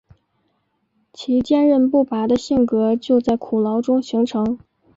[1.13, 4.57] 其坚忍不拔的性格就在苦牢中形成。